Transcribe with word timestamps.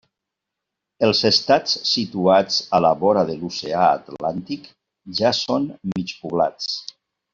Els 1.07 1.19
estats 1.29 1.75
situats 1.89 2.57
a 2.77 2.79
la 2.85 2.93
vora 3.03 3.25
de 3.29 3.35
l'oceà 3.43 3.83
Atlàntic 3.99 4.67
ja 5.21 5.35
són 5.41 5.69
mig 5.93 6.17
poblats. 6.25 6.73